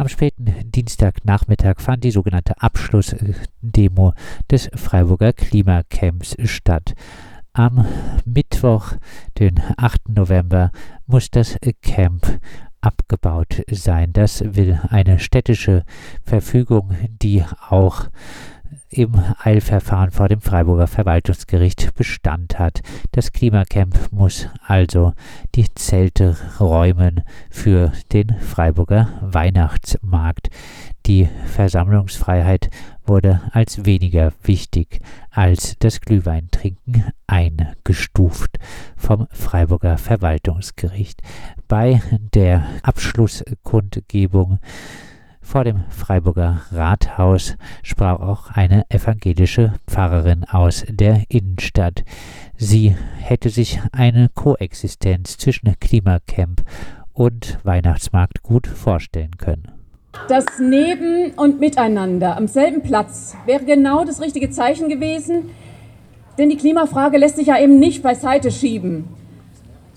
[0.00, 4.14] Am späten Dienstagnachmittag fand die sogenannte Abschlussdemo
[4.50, 6.94] des Freiburger Klimacamps statt.
[7.52, 7.84] Am
[8.24, 8.94] Mittwoch,
[9.38, 10.08] den 8.
[10.08, 10.70] November,
[11.06, 12.40] muss das Camp
[12.80, 14.14] abgebaut sein.
[14.14, 15.84] Das will eine städtische
[16.24, 18.08] Verfügung, die auch
[18.90, 22.80] im Eilverfahren vor dem Freiburger Verwaltungsgericht Bestand hat.
[23.12, 25.12] Das Klimacamp muss also
[25.54, 30.48] die Zelte räumen für den Freiburger Weihnachtsmarkt.
[31.06, 32.70] Die Versammlungsfreiheit
[33.06, 35.00] wurde als weniger wichtig
[35.30, 38.58] als das Glühweintrinken eingestuft
[38.96, 41.22] vom Freiburger Verwaltungsgericht.
[41.68, 42.02] Bei
[42.34, 44.58] der Abschlusskundgebung
[45.40, 52.04] vor dem Freiburger Rathaus sprach auch eine evangelische Pfarrerin aus der Innenstadt.
[52.56, 56.62] Sie hätte sich eine Koexistenz zwischen Klimacamp
[57.12, 59.72] und Weihnachtsmarkt gut vorstellen können.
[60.28, 65.50] Das Neben- und Miteinander am selben Platz wäre genau das richtige Zeichen gewesen,
[66.38, 69.04] denn die Klimafrage lässt sich ja eben nicht beiseite schieben.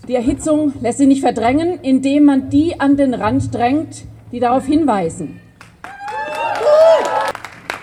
[0.08, 4.66] Die Erhitzung lässt sich nicht verdrängen, indem man die an den Rand drängt, die darauf
[4.66, 5.40] hinweisen.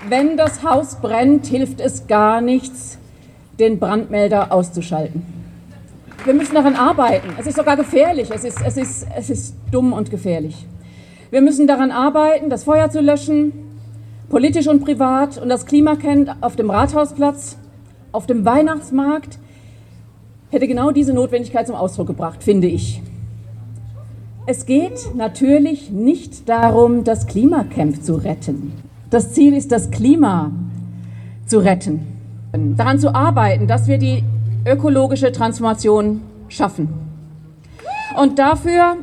[0.09, 2.99] Wenn das Haus brennt, hilft es gar nichts,
[3.61, 5.23] den Brandmelder auszuschalten.
[6.25, 7.29] Wir müssen daran arbeiten.
[7.39, 8.31] Es ist sogar gefährlich.
[8.35, 10.67] Es ist, es ist, es ist dumm und gefährlich.
[11.31, 13.53] Wir müssen daran arbeiten, das Feuer zu löschen,
[14.29, 15.39] politisch und privat.
[15.39, 17.57] Und das Klimacamp auf dem Rathausplatz,
[18.11, 19.39] auf dem Weihnachtsmarkt
[20.51, 23.01] hätte genau diese Notwendigkeit zum Ausdruck gebracht, finde ich.
[24.53, 28.73] Es geht natürlich nicht darum, das Klimacamp zu retten.
[29.09, 30.51] Das Ziel ist, das Klima
[31.47, 32.19] zu retten.
[32.77, 34.25] Daran zu arbeiten, dass wir die
[34.67, 36.89] ökologische Transformation schaffen.
[38.19, 38.97] Und dafür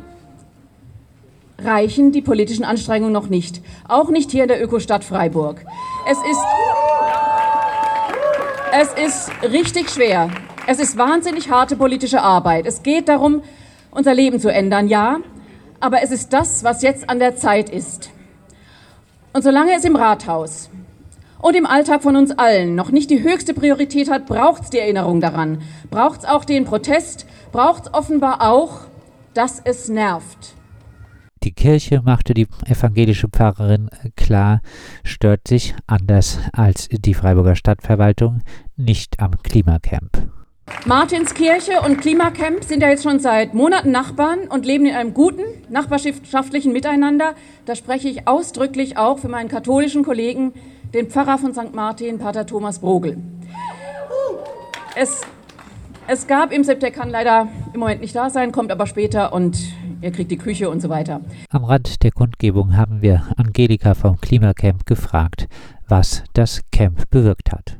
[1.58, 3.62] reichen die politischen Anstrengungen noch nicht.
[3.88, 5.64] Auch nicht hier in der Ökostadt Freiburg.
[6.10, 6.44] Es ist,
[8.98, 10.28] es ist richtig schwer.
[10.66, 12.66] Es ist wahnsinnig harte politische Arbeit.
[12.66, 13.40] Es geht darum,
[13.90, 15.20] unser Leben zu ändern, ja,
[15.80, 18.10] aber es ist das, was jetzt an der Zeit ist.
[19.32, 20.70] Und solange es im Rathaus
[21.40, 24.78] und im Alltag von uns allen noch nicht die höchste Priorität hat, braucht es die
[24.78, 28.80] Erinnerung daran, braucht es auch den Protest, braucht es offenbar auch,
[29.34, 30.54] dass es nervt.
[31.44, 34.60] Die Kirche, machte die evangelische Pfarrerin klar,
[35.04, 38.42] stört sich anders als die Freiburger Stadtverwaltung
[38.76, 40.37] nicht am Klimacamp.
[40.86, 45.42] Martinskirche und Klimacamp sind ja jetzt schon seit Monaten Nachbarn und leben in einem guten
[45.68, 47.34] nachbarschaftlichen Miteinander.
[47.66, 50.52] Da spreche ich ausdrücklich auch für meinen katholischen Kollegen,
[50.94, 51.74] den Pfarrer von St.
[51.74, 53.18] Martin, Pater Thomas Brogel.
[54.96, 55.20] Es,
[56.06, 59.32] es gab im Sepp, der kann leider im Moment nicht da sein, kommt aber später
[59.32, 59.58] und
[60.00, 61.20] er kriegt die Küche und so weiter.
[61.50, 65.48] Am Rand der Kundgebung haben wir Angelika vom Klimacamp gefragt,
[65.88, 67.78] was das Camp bewirkt hat.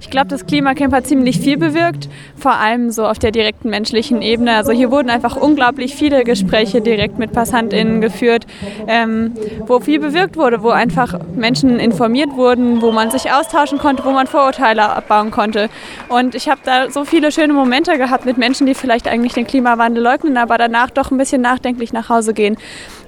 [0.00, 4.22] Ich glaube, das Klimacamp hat ziemlich viel bewirkt, vor allem so auf der direkten menschlichen
[4.22, 4.54] Ebene.
[4.54, 8.46] Also hier wurden einfach unglaublich viele Gespräche direkt mit PassantInnen geführt,
[8.86, 9.32] ähm,
[9.66, 14.10] wo viel bewirkt wurde, wo einfach Menschen informiert wurden, wo man sich austauschen konnte, wo
[14.10, 15.68] man Vorurteile abbauen konnte.
[16.08, 19.46] Und ich habe da so viele schöne Momente gehabt mit Menschen, die vielleicht eigentlich den
[19.46, 22.56] Klimawandel leugnen, aber danach doch ein bisschen nachdenklich nach Hause gehen.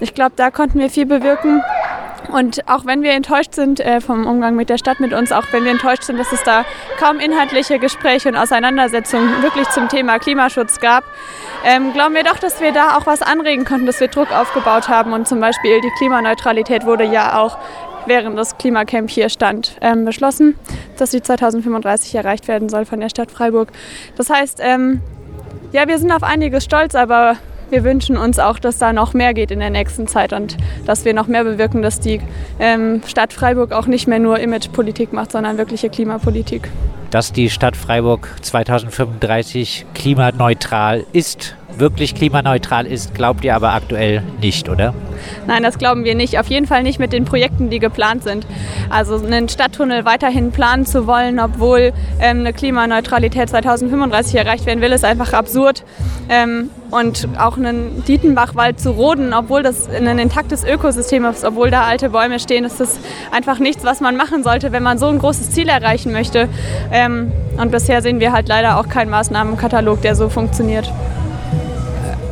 [0.01, 1.63] Ich glaube, da konnten wir viel bewirken.
[2.29, 5.47] Und auch wenn wir enttäuscht sind äh, vom Umgang mit der Stadt, mit uns, auch
[5.51, 6.65] wenn wir enttäuscht sind, dass es da
[6.99, 11.05] kaum inhaltliche Gespräche und Auseinandersetzungen wirklich zum Thema Klimaschutz gab,
[11.65, 14.89] ähm, glauben wir doch, dass wir da auch was anregen konnten, dass wir Druck aufgebaut
[14.89, 15.13] haben.
[15.13, 17.57] Und zum Beispiel die Klimaneutralität wurde ja auch
[18.07, 20.55] während das Klimacamp hier stand, ähm, beschlossen,
[20.97, 23.71] dass sie 2035 erreicht werden soll von der Stadt Freiburg.
[24.17, 25.01] Das heißt, ähm,
[25.73, 27.37] ja, wir sind auf einiges stolz, aber
[27.71, 30.57] wir wünschen uns auch, dass da noch mehr geht in der nächsten Zeit und
[30.87, 32.21] dass wir noch mehr bewirken, dass die
[32.59, 36.71] ähm, Stadt Freiburg auch nicht mehr nur Imagepolitik macht, sondern wirkliche Klimapolitik.
[37.11, 44.69] Dass die Stadt Freiburg 2035 klimaneutral ist, wirklich klimaneutral ist, glaubt ihr aber aktuell nicht,
[44.69, 44.95] oder?
[45.47, 46.39] Nein, das glauben wir nicht.
[46.39, 48.47] Auf jeden Fall nicht mit den Projekten, die geplant sind.
[48.91, 54.93] Also einen Stadttunnel weiterhin planen zu wollen, obwohl ähm, eine Klimaneutralität 2035 erreicht werden will,
[54.93, 55.85] ist einfach absurd.
[56.29, 61.83] Ähm, und auch einen Dietenbachwald zu roden, obwohl das ein intaktes Ökosystem ist, obwohl da
[61.83, 62.99] alte Bäume stehen, ist das
[63.31, 66.49] einfach nichts, was man machen sollte, wenn man so ein großes Ziel erreichen möchte.
[66.91, 70.91] Ähm, und bisher sehen wir halt leider auch keinen Maßnahmenkatalog, der so funktioniert.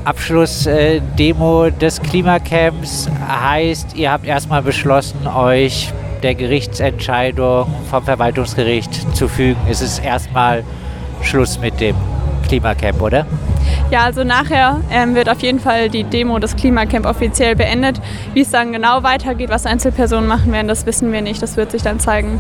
[0.07, 5.93] Abschlussdemo des Klimacamps heißt, ihr habt erstmal beschlossen, euch
[6.23, 9.61] der Gerichtsentscheidung vom Verwaltungsgericht zu fügen.
[9.69, 10.63] Es ist erstmal
[11.23, 11.97] Schluss mit dem
[12.47, 13.27] Klimacamp, oder?
[13.91, 18.01] Ja, also nachher ähm, wird auf jeden Fall die Demo des Klimacamp offiziell beendet.
[18.33, 21.43] Wie es dann genau weitergeht, was Einzelpersonen machen werden, das wissen wir nicht.
[21.43, 22.39] Das wird sich dann zeigen.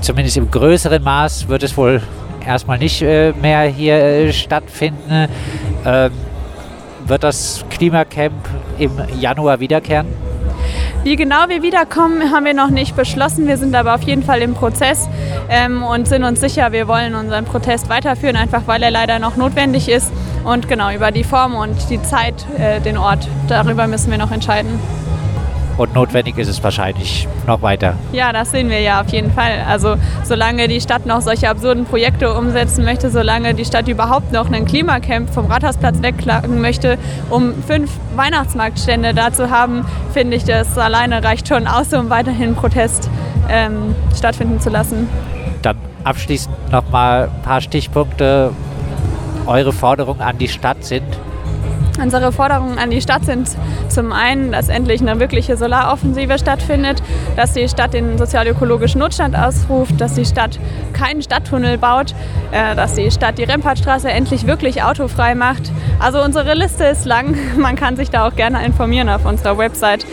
[0.00, 2.00] Zumindest im größeren Maß wird es wohl
[2.46, 5.28] erstmal nicht äh, mehr hier äh, stattfinden.
[5.84, 6.10] Ähm,
[7.06, 8.32] wird das Klimacamp
[8.78, 10.06] im Januar wiederkehren?
[11.02, 13.46] Wie genau wir wiederkommen, haben wir noch nicht beschlossen.
[13.46, 15.06] Wir sind aber auf jeden Fall im Prozess
[15.50, 19.36] ähm, und sind uns sicher, wir wollen unseren Protest weiterführen, einfach weil er leider noch
[19.36, 20.10] notwendig ist.
[20.44, 24.30] Und genau über die Form und die Zeit, äh, den Ort, darüber müssen wir noch
[24.30, 24.80] entscheiden.
[25.76, 27.94] Und notwendig ist es wahrscheinlich noch weiter.
[28.12, 29.64] Ja, das sehen wir ja auf jeden Fall.
[29.68, 34.46] Also solange die Stadt noch solche absurden Projekte umsetzen möchte, solange die Stadt überhaupt noch
[34.46, 36.96] einen Klimacamp vom Rathausplatz wegklagen möchte,
[37.28, 42.54] um fünf Weihnachtsmarktstände da zu haben, finde ich, das alleine reicht schon aus, um weiterhin
[42.54, 43.10] Protest
[43.48, 45.08] ähm, stattfinden zu lassen.
[45.62, 48.52] Dann abschließend noch mal ein paar Stichpunkte.
[49.46, 51.04] Eure Forderungen an die Stadt sind?
[52.02, 53.48] Unsere Forderungen an die Stadt sind
[53.88, 57.00] zum einen, dass endlich eine wirkliche Solaroffensive stattfindet,
[57.36, 60.58] dass die Stadt den sozialökologischen Notstand ausruft, dass die Stadt
[60.92, 62.12] keinen Stadttunnel baut,
[62.50, 65.70] äh, dass die Stadt die Rempartstraße endlich wirklich autofrei macht.
[66.00, 70.04] Also unsere Liste ist lang, man kann sich da auch gerne informieren auf unserer Website.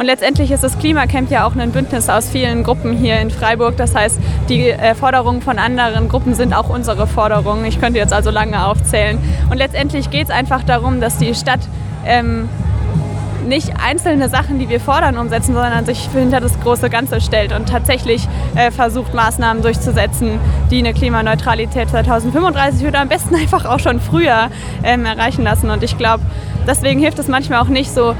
[0.00, 3.76] Und letztendlich ist das Klimacamp ja auch ein Bündnis aus vielen Gruppen hier in Freiburg.
[3.76, 4.18] Das heißt,
[4.48, 7.66] die äh, Forderungen von anderen Gruppen sind auch unsere Forderungen.
[7.66, 9.18] Ich könnte jetzt also lange aufzählen.
[9.50, 11.60] Und letztendlich geht es einfach darum, dass die Stadt
[12.06, 12.48] ähm,
[13.46, 17.68] nicht einzelne Sachen, die wir fordern, umsetzen, sondern sich hinter das große Ganze stellt und
[17.68, 20.38] tatsächlich äh, versucht, Maßnahmen durchzusetzen,
[20.70, 24.48] die eine Klimaneutralität 2035 oder am besten einfach auch schon früher
[24.82, 25.68] ähm, erreichen lassen.
[25.68, 26.22] Und ich glaube,
[26.66, 28.14] deswegen hilft es manchmal auch nicht so,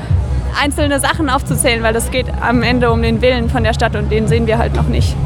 [0.61, 4.11] einzelne Sachen aufzuzählen, weil das geht am Ende um den Willen von der Stadt und
[4.11, 5.17] den sehen wir halt noch nicht.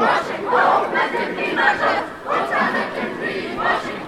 [0.00, 0.29] Greenwashing!